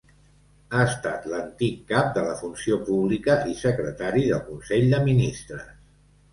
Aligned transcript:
Ha 0.69 0.79
estat 0.91 1.27
l'antic 1.33 1.75
cap 1.91 2.09
de 2.17 2.23
la 2.29 2.33
Funció 2.41 2.79
Pública 2.89 3.37
i 3.53 3.55
secretari 3.63 4.27
del 4.33 4.45
Consell 4.51 4.91
de 4.97 5.07
Ministres. 5.13 5.73